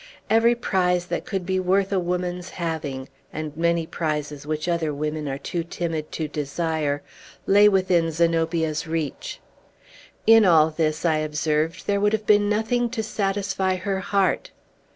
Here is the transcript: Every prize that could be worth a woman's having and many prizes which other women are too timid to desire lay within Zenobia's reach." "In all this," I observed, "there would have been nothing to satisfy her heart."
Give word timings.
Every 0.31 0.55
prize 0.55 1.05
that 1.05 1.27
could 1.27 1.45
be 1.45 1.59
worth 1.59 1.91
a 1.93 1.99
woman's 1.99 2.49
having 2.49 3.07
and 3.31 3.55
many 3.55 3.85
prizes 3.85 4.47
which 4.47 4.67
other 4.67 4.91
women 4.91 5.29
are 5.29 5.37
too 5.37 5.63
timid 5.63 6.11
to 6.13 6.27
desire 6.27 7.03
lay 7.45 7.69
within 7.69 8.09
Zenobia's 8.09 8.87
reach." 8.87 9.41
"In 10.25 10.43
all 10.43 10.71
this," 10.71 11.05
I 11.05 11.17
observed, 11.17 11.85
"there 11.85 11.99
would 12.01 12.13
have 12.13 12.25
been 12.25 12.49
nothing 12.49 12.89
to 12.89 13.03
satisfy 13.03 13.75
her 13.75 13.99
heart." 13.99 14.49